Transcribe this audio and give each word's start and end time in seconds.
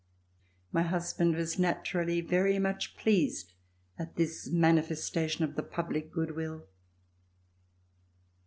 My 0.71 0.81
husband 0.81 1.35
was 1.35 1.59
naturally 1.59 2.21
very 2.21 2.57
much 2.57 2.97
pleased 2.97 3.53
at 3.99 4.15
this 4.15 4.49
manifestation 4.49 5.43
of 5.45 5.53
the 5.53 5.61
public 5.61 6.11
good 6.11 6.31
will. 6.35 6.65